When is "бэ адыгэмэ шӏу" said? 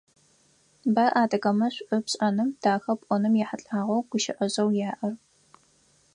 0.93-2.01